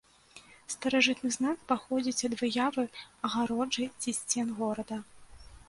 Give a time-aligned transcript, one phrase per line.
[0.73, 2.87] Старажытны знак паходзіць ад выявы
[3.29, 5.03] агароджы ці сцен горада.